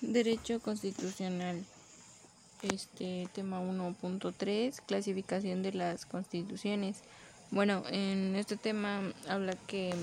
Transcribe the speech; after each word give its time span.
Derecho 0.00 0.60
constitucional. 0.60 1.64
Este 2.62 3.28
tema 3.32 3.60
1.3, 3.60 4.80
clasificación 4.86 5.62
de 5.62 5.72
las 5.72 6.06
constituciones. 6.06 6.98
Bueno, 7.50 7.82
en 7.90 8.36
este 8.36 8.56
tema 8.56 9.00
habla 9.28 9.54
que 9.66 9.94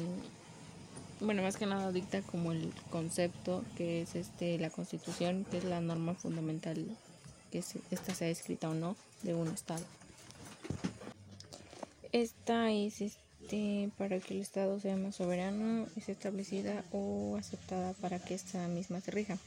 bueno, 1.21 1.42
más 1.44 1.55
que 1.55 1.66
nada 1.66 1.92
dicta 1.92 2.21
como 2.23 2.52
el 2.52 2.73
concepto 2.89 3.63
que 3.78 4.02
es 4.02 4.16
este 4.16 4.58
la 4.60 4.70
Constitución, 4.70 5.45
que 5.50 5.59
es 5.59 5.63
la 5.63 5.80
norma 5.80 6.14
fundamental 6.14 6.86
que 7.52 7.64
esta 7.91 8.14
sea 8.14 8.27
escrita 8.27 8.70
o 8.70 8.73
no 8.73 8.98
de 9.23 9.34
un 9.34 9.48
estado. 9.48 9.86
Esta 12.12 12.71
es 12.71 13.02
este 13.02 13.25
para 13.98 14.20
que 14.20 14.34
el 14.34 14.41
estado 14.41 14.80
sea 14.80 14.98
más 14.98 15.16
soberano, 15.16 15.88
es 15.95 16.09
establecida 16.09 16.84
o 16.91 17.38
aceptada 17.38 17.94
para 17.94 18.20
que 18.20 18.34
esta 18.34 18.68
misma 18.68 19.02
se 19.02 19.12
rija. 19.12 19.38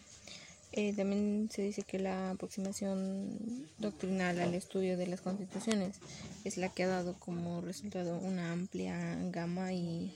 Eh, 0.73 0.93
también 0.93 1.49
se 1.51 1.63
dice 1.63 1.83
que 1.83 1.99
la 1.99 2.31
aproximación 2.31 3.67
doctrinal 3.79 4.39
al 4.39 4.55
estudio 4.55 4.97
de 4.99 5.07
las 5.07 5.23
constituciones 5.23 5.97
es 6.45 6.59
la 6.59 6.69
que 6.69 6.85
ha 6.85 6.89
dado 6.89 7.15
como 7.19 7.63
resultado 7.63 8.19
una 8.19 8.53
amplia 8.53 9.17
gama 9.31 9.73
y 9.73 10.13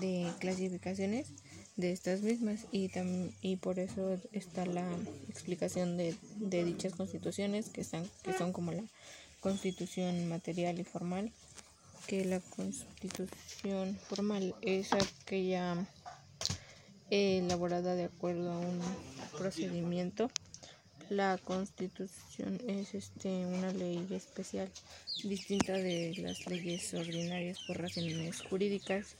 de 0.00 0.30
clasificaciones 0.38 1.26
de 1.76 1.90
estas 1.90 2.22
mismas 2.22 2.66
y, 2.70 2.90
y 3.42 3.56
por 3.56 3.80
eso 3.80 4.18
está 4.32 4.66
la 4.66 4.86
explicación 5.28 5.96
de, 5.96 6.14
de 6.36 6.64
dichas 6.64 6.94
constituciones 6.94 7.70
que, 7.70 7.80
están, 7.80 8.08
que 8.22 8.32
son 8.32 8.52
como 8.52 8.70
la 8.70 8.84
constitución 9.40 10.28
material 10.28 10.78
y 10.78 10.84
formal 10.84 11.32
que 12.06 12.24
la 12.24 12.40
constitución 12.40 13.96
formal 14.08 14.54
es 14.62 14.92
aquella 14.92 15.76
elaborada 17.10 17.94
de 17.94 18.04
acuerdo 18.04 18.52
a 18.52 18.58
un 18.58 18.80
procedimiento. 19.36 20.30
La 21.08 21.38
Constitución 21.38 22.60
es 22.68 22.94
este 22.94 23.28
una 23.28 23.72
ley 23.72 24.06
especial 24.12 24.70
distinta 25.24 25.72
de 25.72 26.14
las 26.18 26.46
leyes 26.46 26.94
ordinarias 26.94 27.58
por 27.66 27.80
razones 27.80 28.42
jurídicas. 28.42 29.16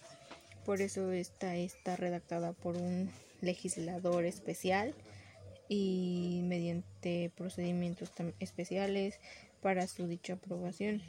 Por 0.65 0.81
eso 0.81 1.11
esta 1.11 1.56
está 1.56 1.97
redactada 1.97 2.53
por 2.53 2.77
un 2.77 3.11
legislador 3.41 4.25
especial 4.25 4.94
y 5.69 6.42
mediante 6.44 7.33
procedimientos 7.37 8.11
especiales 8.39 9.19
para 9.61 9.87
su 9.89 10.06
dicha 10.06 10.34
aprobación. 10.34 11.03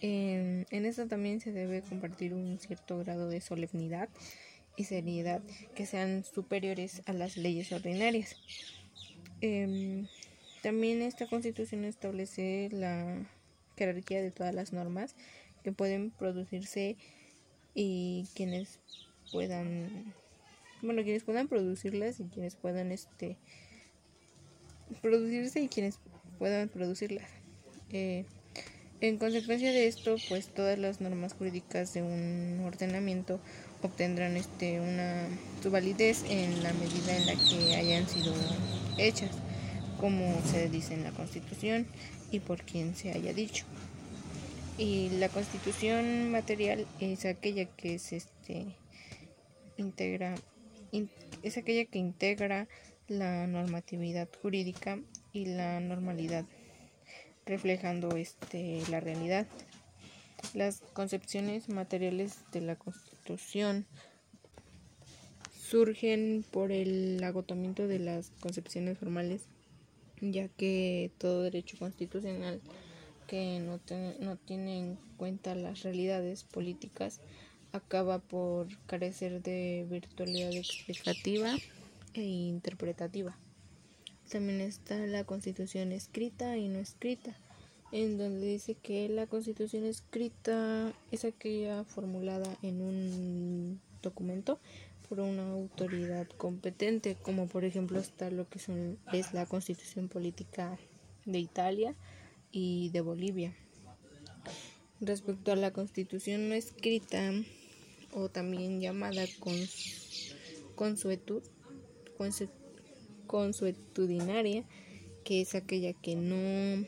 En, 0.00 0.66
en 0.70 0.86
esta 0.86 1.06
también 1.06 1.40
se 1.40 1.52
debe 1.52 1.82
compartir 1.82 2.34
un 2.34 2.58
cierto 2.58 2.98
grado 2.98 3.28
de 3.28 3.40
solemnidad 3.40 4.08
y 4.76 4.84
seriedad 4.84 5.42
que 5.74 5.86
sean 5.86 6.24
superiores 6.24 7.02
a 7.06 7.12
las 7.12 7.36
leyes 7.36 7.72
ordinarias. 7.72 8.36
Em, 9.40 10.06
también 10.62 11.02
esta 11.02 11.26
constitución 11.26 11.84
establece 11.84 12.68
la 12.72 13.26
jerarquía 13.76 14.22
de 14.22 14.30
todas 14.30 14.54
las 14.54 14.72
normas 14.72 15.14
que 15.62 15.72
pueden 15.72 16.10
producirse 16.10 16.96
y 17.74 18.26
quienes 18.34 18.80
puedan 19.30 20.14
bueno 20.82 21.02
quienes 21.02 21.22
puedan 21.22 21.48
producirlas 21.48 22.18
y 22.18 22.24
quienes 22.24 22.56
puedan 22.56 22.90
este 22.90 23.36
producirse 25.02 25.60
y 25.60 25.68
quienes 25.68 26.00
puedan 26.38 26.68
producirlas 26.68 27.30
eh, 27.90 28.24
en 29.00 29.18
consecuencia 29.18 29.70
de 29.70 29.86
esto 29.86 30.16
pues 30.28 30.48
todas 30.48 30.78
las 30.78 31.00
normas 31.00 31.34
jurídicas 31.34 31.94
de 31.94 32.02
un 32.02 32.62
ordenamiento 32.64 33.40
obtendrán 33.82 34.36
este 34.36 34.80
una 34.80 35.28
su 35.62 35.70
validez 35.70 36.24
en 36.28 36.62
la 36.62 36.72
medida 36.72 37.16
en 37.16 37.26
la 37.26 37.34
que 37.34 37.76
hayan 37.76 38.08
sido 38.08 38.34
hechas, 38.96 39.30
como 40.00 40.40
se 40.44 40.68
dice 40.68 40.94
en 40.94 41.04
la 41.04 41.12
Constitución 41.12 41.86
y 42.30 42.40
por 42.40 42.62
quien 42.62 42.96
se 42.96 43.12
haya 43.12 43.32
dicho. 43.32 43.64
Y 44.76 45.10
la 45.10 45.28
Constitución 45.28 46.30
material 46.30 46.86
es 47.00 47.24
aquella 47.24 47.64
que 47.64 47.94
es 47.94 48.12
este 48.12 48.66
integra 49.76 50.34
es 51.42 51.56
aquella 51.56 51.84
que 51.84 51.98
integra 51.98 52.66
la 53.06 53.46
normatividad 53.46 54.28
jurídica 54.42 54.98
y 55.32 55.46
la 55.46 55.80
normalidad 55.80 56.44
reflejando 57.48 58.16
este 58.16 58.82
la 58.90 59.00
realidad. 59.00 59.46
Las 60.54 60.82
concepciones 60.92 61.68
materiales 61.68 62.36
de 62.52 62.60
la 62.60 62.76
Constitución 62.76 63.86
surgen 65.58 66.44
por 66.50 66.70
el 66.70 67.22
agotamiento 67.24 67.88
de 67.88 67.98
las 67.98 68.30
concepciones 68.40 68.98
formales, 68.98 69.46
ya 70.20 70.48
que 70.48 71.10
todo 71.18 71.42
derecho 71.42 71.76
constitucional 71.78 72.60
que 73.26 73.60
no, 73.60 73.80
no 74.20 74.36
tiene 74.36 74.78
en 74.78 74.98
cuenta 75.16 75.54
las 75.54 75.82
realidades 75.82 76.44
políticas 76.44 77.20
acaba 77.72 78.18
por 78.18 78.68
carecer 78.86 79.42
de 79.42 79.86
virtualidad 79.90 80.52
explicativa 80.54 81.54
e 82.14 82.22
interpretativa. 82.22 83.36
También 84.30 84.60
está 84.60 84.96
la 85.06 85.24
constitución 85.24 85.92
escrita 85.92 86.56
y 86.58 86.68
no 86.68 86.78
escrita 86.78 87.34
en 87.92 88.18
donde 88.18 88.46
dice 88.46 88.74
que 88.74 89.08
la 89.08 89.26
constitución 89.26 89.84
escrita 89.84 90.92
es 91.10 91.24
aquella 91.24 91.84
formulada 91.84 92.54
en 92.62 92.82
un 92.82 93.80
documento 94.02 94.58
por 95.08 95.20
una 95.20 95.50
autoridad 95.50 96.28
competente, 96.36 97.16
como 97.22 97.46
por 97.46 97.64
ejemplo 97.64 97.98
está 97.98 98.30
lo 98.30 98.46
que 98.48 98.60
es 99.12 99.32
la 99.32 99.46
constitución 99.46 100.08
política 100.08 100.78
de 101.24 101.38
Italia 101.38 101.94
y 102.52 102.90
de 102.90 103.00
Bolivia. 103.00 103.54
Respecto 105.00 105.52
a 105.52 105.56
la 105.56 105.72
constitución 105.72 106.50
no 106.50 106.54
escrita, 106.54 107.32
o 108.12 108.28
también 108.28 108.80
llamada 108.80 109.24
consuetud, 110.74 111.42
consuetudinaria, 113.28 114.64
que 115.22 115.42
es 115.42 115.54
aquella 115.54 115.92
que 115.92 116.16
no 116.16 116.84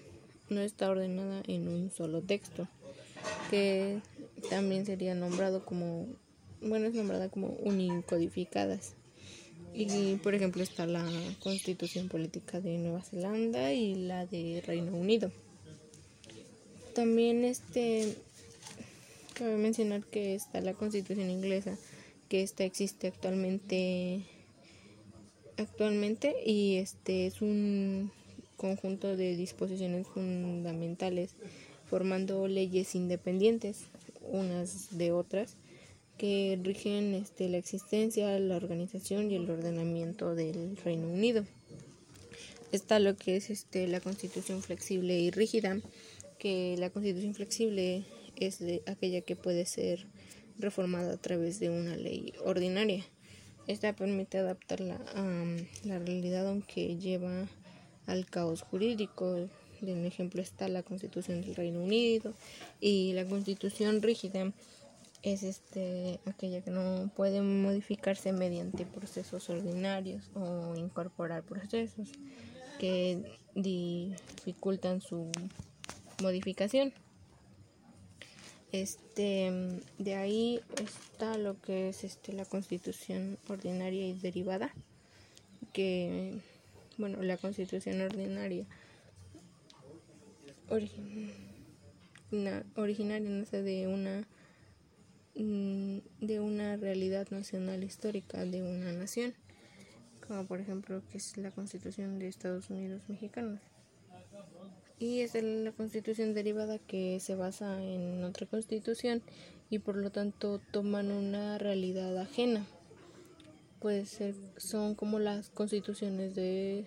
no 0.50 0.60
está 0.60 0.90
ordenada 0.90 1.42
en 1.46 1.68
un 1.68 1.90
solo 1.90 2.20
texto, 2.22 2.68
que 3.50 4.00
también 4.50 4.84
sería 4.84 5.14
nombrado 5.14 5.64
como, 5.64 6.08
bueno, 6.60 6.86
es 6.86 6.94
nombrada 6.94 7.28
como 7.28 7.48
unicodificadas. 7.62 8.94
Y 9.72 10.16
por 10.16 10.34
ejemplo 10.34 10.64
está 10.64 10.86
la 10.86 11.06
Constitución 11.40 12.08
Política 12.08 12.60
de 12.60 12.76
Nueva 12.78 13.02
Zelanda 13.02 13.72
y 13.72 13.94
la 13.94 14.26
de 14.26 14.62
Reino 14.66 14.92
Unido. 14.96 15.30
También 16.94 17.44
este 17.44 18.16
cabe 19.34 19.56
mencionar 19.56 20.04
que 20.04 20.34
está 20.34 20.60
la 20.60 20.74
Constitución 20.74 21.30
inglesa, 21.30 21.78
que 22.28 22.42
esta 22.42 22.64
existe 22.64 23.06
actualmente 23.06 24.24
actualmente 25.60 26.34
y 26.44 26.76
este 26.76 27.26
es 27.26 27.42
un 27.42 28.10
conjunto 28.56 29.16
de 29.16 29.36
disposiciones 29.36 30.06
fundamentales, 30.08 31.34
formando 31.86 32.46
leyes 32.48 32.94
independientes 32.94 33.84
unas 34.22 34.96
de 34.96 35.12
otras 35.12 35.56
que 36.18 36.58
rigen 36.62 37.14
este, 37.14 37.48
la 37.48 37.56
existencia, 37.56 38.38
la 38.38 38.56
organización 38.56 39.30
y 39.30 39.36
el 39.36 39.48
ordenamiento 39.48 40.34
del 40.34 40.76
Reino 40.76 41.08
Unido. 41.08 41.46
Está 42.72 42.98
lo 42.98 43.16
que 43.16 43.36
es 43.36 43.48
este, 43.48 43.88
la 43.88 44.00
constitución 44.00 44.62
flexible 44.62 45.18
y 45.18 45.30
rígida, 45.30 45.80
que 46.38 46.76
la 46.78 46.90
constitución 46.90 47.34
flexible 47.34 48.04
es 48.36 48.58
de 48.58 48.82
aquella 48.86 49.22
que 49.22 49.34
puede 49.34 49.64
ser 49.64 50.06
reformada 50.58 51.14
a 51.14 51.16
través 51.16 51.58
de 51.58 51.70
una 51.70 51.96
ley 51.96 52.34
ordinaria. 52.44 53.04
Esta 53.66 53.92
permite 53.94 54.38
adaptarla 54.38 54.98
a 55.14 55.24
la 55.84 55.98
realidad 55.98 56.48
aunque 56.48 56.96
lleva 56.96 57.46
al 58.06 58.26
caos 58.26 58.62
jurídico. 58.62 59.48
En 59.82 60.04
ejemplo 60.04 60.42
está 60.42 60.68
la 60.68 60.82
Constitución 60.82 61.40
del 61.40 61.54
Reino 61.54 61.80
Unido 61.80 62.34
y 62.80 63.12
la 63.14 63.24
Constitución 63.24 64.02
rígida 64.02 64.52
es 65.22 65.42
este 65.42 66.20
aquella 66.26 66.62
que 66.62 66.70
no 66.70 67.10
puede 67.14 67.42
modificarse 67.42 68.32
mediante 68.32 68.86
procesos 68.86 69.48
ordinarios 69.50 70.30
o 70.34 70.74
incorporar 70.76 71.42
procesos 71.42 72.10
que 72.78 73.38
dificultan 73.54 75.00
su 75.00 75.30
modificación. 76.22 76.92
Este 78.72 79.80
de 79.98 80.14
ahí 80.14 80.60
está 80.82 81.36
lo 81.38 81.60
que 81.60 81.88
es 81.88 82.04
este 82.04 82.32
la 82.32 82.44
Constitución 82.44 83.38
ordinaria 83.48 84.06
y 84.06 84.12
derivada 84.12 84.72
que 85.72 86.40
bueno, 86.98 87.22
la 87.22 87.36
constitución 87.36 88.00
ordinaria 88.00 88.66
originaria 92.76 93.30
nace 93.30 93.62
de 93.62 93.88
una 93.88 94.26
mm, 95.34 95.98
de 96.20 96.40
una 96.40 96.76
realidad 96.76 97.28
nacional 97.30 97.82
histórica 97.82 98.44
de 98.44 98.62
una 98.62 98.92
nación 98.92 99.34
como 100.26 100.46
por 100.46 100.60
ejemplo 100.60 101.02
que 101.10 101.18
es 101.18 101.36
la 101.38 101.50
Constitución 101.50 102.18
de 102.18 102.28
Estados 102.28 102.70
Unidos 102.70 103.02
mexicanos. 103.08 103.60
Y 104.98 105.20
es 105.20 105.34
la 105.34 105.72
constitución 105.72 106.34
derivada 106.34 106.78
que 106.78 107.20
se 107.20 107.34
basa 107.34 107.82
en 107.82 108.22
otra 108.22 108.46
constitución 108.46 109.22
y 109.70 109.78
por 109.78 109.96
lo 109.96 110.10
tanto 110.10 110.60
toman 110.72 111.10
una 111.10 111.56
realidad 111.56 112.18
ajena. 112.18 112.66
Puede 113.78 114.04
ser, 114.04 114.34
son 114.58 114.94
como 114.94 115.18
las 115.18 115.48
constituciones 115.48 116.34
de, 116.34 116.84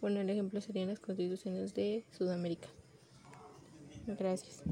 bueno, 0.00 0.20
el 0.20 0.30
ejemplo 0.30 0.60
serían 0.62 0.88
las 0.88 1.00
constituciones 1.00 1.74
de 1.74 2.06
Sudamérica. 2.16 2.68
Gracias. 4.06 4.62